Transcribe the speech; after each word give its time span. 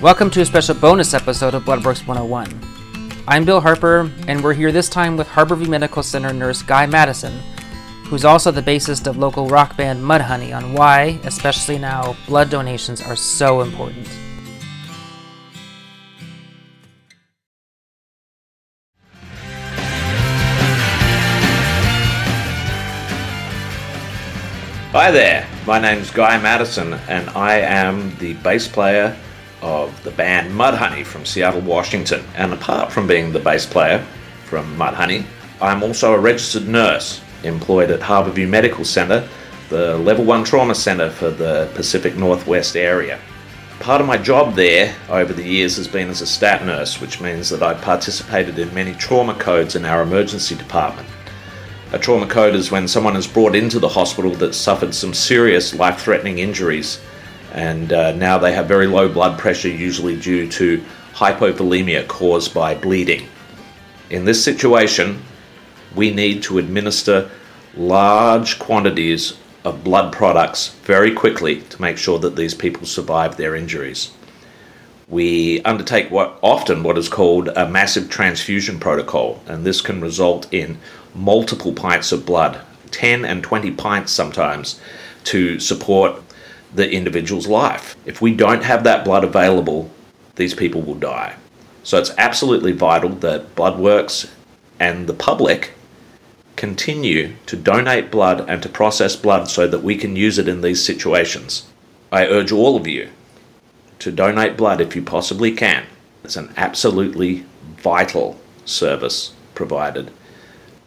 Welcome 0.00 0.30
to 0.30 0.42
a 0.42 0.44
special 0.44 0.76
bonus 0.76 1.12
episode 1.12 1.54
of 1.54 1.64
Bloodworks 1.64 2.06
101. 2.06 2.60
I'm 3.26 3.44
Bill 3.44 3.60
Harper, 3.60 4.08
and 4.28 4.44
we're 4.44 4.54
here 4.54 4.70
this 4.70 4.88
time 4.88 5.16
with 5.16 5.26
Harborview 5.26 5.66
Medical 5.66 6.04
Center 6.04 6.32
nurse 6.32 6.62
Guy 6.62 6.86
Maddison, 6.86 7.36
who's 8.04 8.24
also 8.24 8.52
the 8.52 8.62
bassist 8.62 9.08
of 9.08 9.16
local 9.16 9.48
rock 9.48 9.76
band 9.76 10.00
Mudhoney, 10.00 10.56
on 10.56 10.72
why, 10.72 11.18
especially 11.24 11.78
now, 11.78 12.16
blood 12.28 12.48
donations 12.48 13.02
are 13.02 13.16
so 13.16 13.60
important. 13.60 14.06
Hi 24.92 25.10
there, 25.10 25.48
my 25.66 25.80
name's 25.80 26.12
Guy 26.12 26.38
Maddison, 26.38 26.94
and 27.08 27.28
I 27.30 27.58
am 27.58 28.16
the 28.18 28.34
bass 28.34 28.68
player 28.68 29.18
of 29.62 30.02
the 30.04 30.10
band 30.10 30.52
Mudhoney 30.52 31.04
from 31.04 31.24
Seattle, 31.24 31.60
Washington. 31.60 32.24
And 32.34 32.52
apart 32.52 32.92
from 32.92 33.06
being 33.06 33.32
the 33.32 33.40
bass 33.40 33.66
player 33.66 34.04
from 34.44 34.76
Mudhoney, 34.76 35.24
I'm 35.60 35.82
also 35.82 36.14
a 36.14 36.18
registered 36.18 36.68
nurse 36.68 37.20
employed 37.42 37.90
at 37.90 38.00
Harborview 38.00 38.48
Medical 38.48 38.84
Center, 38.84 39.28
the 39.68 39.96
level 39.98 40.24
1 40.24 40.44
trauma 40.44 40.74
center 40.74 41.10
for 41.10 41.30
the 41.30 41.70
Pacific 41.74 42.16
Northwest 42.16 42.76
area. 42.76 43.18
Part 43.80 44.00
of 44.00 44.06
my 44.06 44.18
job 44.18 44.54
there 44.54 44.94
over 45.08 45.32
the 45.32 45.46
years 45.46 45.76
has 45.76 45.86
been 45.86 46.08
as 46.08 46.20
a 46.20 46.26
stat 46.26 46.64
nurse, 46.64 47.00
which 47.00 47.20
means 47.20 47.48
that 47.50 47.62
I've 47.62 47.80
participated 47.80 48.58
in 48.58 48.74
many 48.74 48.94
trauma 48.94 49.34
codes 49.34 49.76
in 49.76 49.84
our 49.84 50.02
emergency 50.02 50.56
department. 50.56 51.08
A 51.92 51.98
trauma 51.98 52.26
code 52.26 52.54
is 52.54 52.70
when 52.70 52.88
someone 52.88 53.16
is 53.16 53.26
brought 53.26 53.54
into 53.54 53.78
the 53.78 53.88
hospital 53.88 54.32
that 54.32 54.54
suffered 54.54 54.94
some 54.94 55.14
serious 55.14 55.74
life 55.74 56.00
threatening 56.00 56.38
injuries 56.38 57.00
and 57.52 57.92
uh, 57.92 58.12
now 58.12 58.38
they 58.38 58.52
have 58.52 58.66
very 58.66 58.86
low 58.86 59.08
blood 59.08 59.38
pressure, 59.38 59.68
usually 59.68 60.18
due 60.18 60.48
to 60.52 60.84
hypovolemia 61.14 62.06
caused 62.06 62.54
by 62.54 62.74
bleeding. 62.74 63.26
In 64.10 64.24
this 64.24 64.42
situation, 64.42 65.22
we 65.94 66.12
need 66.12 66.42
to 66.44 66.58
administer 66.58 67.30
large 67.74 68.58
quantities 68.58 69.36
of 69.64 69.84
blood 69.84 70.12
products 70.12 70.68
very 70.84 71.12
quickly 71.12 71.60
to 71.62 71.80
make 71.80 71.98
sure 71.98 72.18
that 72.18 72.36
these 72.36 72.54
people 72.54 72.86
survive 72.86 73.36
their 73.36 73.54
injuries. 73.54 74.12
We 75.08 75.62
undertake 75.62 76.10
what 76.10 76.38
often 76.42 76.82
what 76.82 76.98
is 76.98 77.08
called 77.08 77.48
a 77.48 77.68
massive 77.68 78.10
transfusion 78.10 78.78
protocol, 78.78 79.42
and 79.46 79.64
this 79.64 79.80
can 79.80 80.00
result 80.00 80.52
in 80.52 80.78
multiple 81.14 81.72
pints 81.72 82.12
of 82.12 82.26
blood, 82.26 82.60
10 82.90 83.24
and 83.24 83.42
20 83.42 83.70
pints 83.72 84.12
sometimes, 84.12 84.80
to 85.24 85.58
support 85.58 86.22
the 86.74 86.90
individual's 86.90 87.46
life. 87.46 87.96
If 88.04 88.20
we 88.20 88.34
don't 88.34 88.64
have 88.64 88.84
that 88.84 89.04
blood 89.04 89.24
available, 89.24 89.90
these 90.36 90.54
people 90.54 90.82
will 90.82 90.94
die. 90.94 91.36
So 91.82 91.98
it's 91.98 92.12
absolutely 92.18 92.72
vital 92.72 93.10
that 93.10 93.54
Bloodworks 93.54 94.30
and 94.78 95.06
the 95.06 95.14
public 95.14 95.72
continue 96.56 97.34
to 97.46 97.56
donate 97.56 98.10
blood 98.10 98.44
and 98.48 98.62
to 98.62 98.68
process 98.68 99.14
blood 99.14 99.48
so 99.48 99.66
that 99.68 99.82
we 99.82 99.96
can 99.96 100.16
use 100.16 100.38
it 100.38 100.48
in 100.48 100.60
these 100.60 100.84
situations. 100.84 101.66
I 102.10 102.26
urge 102.26 102.50
all 102.50 102.76
of 102.76 102.86
you 102.86 103.10
to 104.00 104.10
donate 104.10 104.56
blood 104.56 104.80
if 104.80 104.96
you 104.96 105.02
possibly 105.02 105.52
can. 105.52 105.86
It's 106.24 106.36
an 106.36 106.52
absolutely 106.56 107.46
vital 107.76 108.40
service 108.64 109.32
provided. 109.54 110.10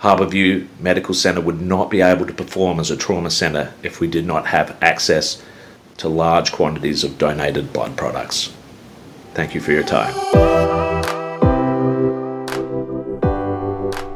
Harborview 0.00 0.66
Medical 0.80 1.14
Center 1.14 1.40
would 1.40 1.60
not 1.60 1.90
be 1.90 2.00
able 2.00 2.26
to 2.26 2.32
perform 2.32 2.80
as 2.80 2.90
a 2.90 2.96
trauma 2.96 3.30
center 3.30 3.72
if 3.82 4.00
we 4.00 4.08
did 4.08 4.26
not 4.26 4.46
have 4.46 4.76
access 4.82 5.42
to 6.00 6.08
large 6.08 6.50
quantities 6.50 7.04
of 7.04 7.18
donated 7.18 7.72
blood 7.72 7.96
products. 7.96 8.54
Thank 9.34 9.54
you 9.54 9.60
for 9.60 9.72
your 9.72 9.82
time. 9.82 10.14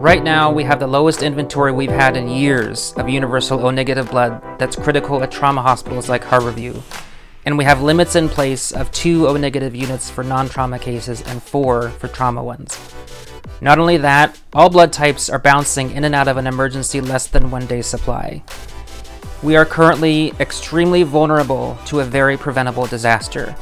Right 0.00 0.22
now, 0.22 0.50
we 0.50 0.64
have 0.64 0.80
the 0.80 0.86
lowest 0.86 1.22
inventory 1.22 1.72
we've 1.72 1.90
had 1.90 2.16
in 2.16 2.28
years 2.28 2.92
of 2.96 3.08
universal 3.08 3.66
O 3.66 3.70
negative 3.70 4.10
blood 4.10 4.40
that's 4.58 4.76
critical 4.76 5.22
at 5.22 5.30
trauma 5.30 5.62
hospitals 5.62 6.08
like 6.08 6.24
Harborview. 6.24 6.80
And 7.44 7.58
we 7.58 7.64
have 7.64 7.82
limits 7.82 8.16
in 8.16 8.28
place 8.28 8.72
of 8.72 8.90
two 8.92 9.28
O 9.28 9.36
negative 9.36 9.74
units 9.74 10.08
for 10.08 10.24
non 10.24 10.48
trauma 10.48 10.78
cases 10.78 11.22
and 11.22 11.42
four 11.42 11.90
for 11.90 12.08
trauma 12.08 12.42
ones. 12.42 12.78
Not 13.60 13.78
only 13.78 13.96
that, 13.98 14.40
all 14.52 14.70
blood 14.70 14.92
types 14.92 15.28
are 15.28 15.38
bouncing 15.38 15.90
in 15.90 16.04
and 16.04 16.14
out 16.14 16.28
of 16.28 16.36
an 16.36 16.46
emergency 16.46 17.00
less 17.00 17.26
than 17.26 17.50
one 17.50 17.66
day 17.66 17.82
supply. 17.82 18.42
We 19.46 19.54
are 19.54 19.64
currently 19.64 20.32
extremely 20.40 21.04
vulnerable 21.04 21.78
to 21.86 22.00
a 22.00 22.04
very 22.04 22.36
preventable 22.36 22.86
disaster. 22.86 23.54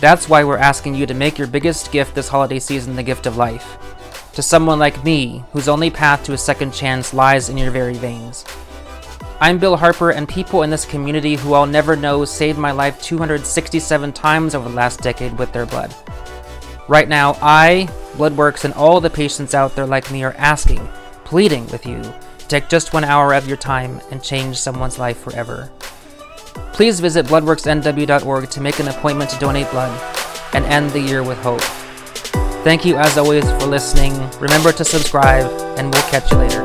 That's 0.00 0.28
why 0.28 0.42
we're 0.42 0.58
asking 0.58 0.96
you 0.96 1.06
to 1.06 1.14
make 1.14 1.38
your 1.38 1.46
biggest 1.46 1.92
gift 1.92 2.16
this 2.16 2.26
holiday 2.26 2.58
season 2.58 2.96
the 2.96 3.04
gift 3.04 3.24
of 3.26 3.36
life. 3.36 3.78
To 4.32 4.42
someone 4.42 4.80
like 4.80 5.04
me, 5.04 5.44
whose 5.52 5.68
only 5.68 5.88
path 5.88 6.24
to 6.24 6.32
a 6.32 6.36
second 6.36 6.74
chance 6.74 7.14
lies 7.14 7.48
in 7.48 7.56
your 7.56 7.70
very 7.70 7.94
veins. 7.94 8.44
I'm 9.40 9.60
Bill 9.60 9.76
Harper, 9.76 10.10
and 10.10 10.28
people 10.28 10.64
in 10.64 10.70
this 10.70 10.84
community 10.84 11.36
who 11.36 11.54
I'll 11.54 11.64
never 11.64 11.94
know 11.94 12.24
saved 12.24 12.58
my 12.58 12.72
life 12.72 13.00
267 13.00 14.12
times 14.14 14.56
over 14.56 14.68
the 14.68 14.74
last 14.74 14.98
decade 14.98 15.38
with 15.38 15.52
their 15.52 15.66
blood. 15.66 15.94
Right 16.88 17.08
now, 17.08 17.38
I, 17.40 17.88
Bloodworks, 18.14 18.64
and 18.64 18.74
all 18.74 19.00
the 19.00 19.10
patients 19.10 19.54
out 19.54 19.76
there 19.76 19.86
like 19.86 20.10
me 20.10 20.24
are 20.24 20.34
asking, 20.38 20.84
pleading 21.22 21.68
with 21.68 21.86
you 21.86 22.02
Take 22.48 22.68
just 22.70 22.94
one 22.94 23.04
hour 23.04 23.34
of 23.34 23.46
your 23.46 23.58
time 23.58 24.00
and 24.10 24.22
change 24.22 24.56
someone's 24.56 24.98
life 24.98 25.18
forever. 25.18 25.70
Please 26.72 26.98
visit 26.98 27.26
bloodworksnw.org 27.26 28.50
to 28.50 28.60
make 28.60 28.78
an 28.78 28.88
appointment 28.88 29.28
to 29.30 29.38
donate 29.38 29.70
blood 29.70 30.00
and 30.54 30.64
end 30.64 30.90
the 30.90 31.00
year 31.00 31.22
with 31.22 31.38
hope. 31.38 31.60
Thank 32.64 32.84
you 32.84 32.96
as 32.96 33.18
always 33.18 33.44
for 33.44 33.66
listening. 33.66 34.14
Remember 34.40 34.72
to 34.72 34.84
subscribe, 34.84 35.46
and 35.78 35.92
we'll 35.92 36.02
catch 36.04 36.30
you 36.32 36.38
later. 36.38 36.64